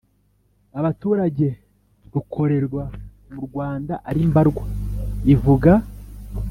[0.79, 1.47] abaturage
[2.13, 2.83] rukorerwa
[3.33, 4.63] mu rwanda ari mbarwa,
[5.33, 5.71] ivuga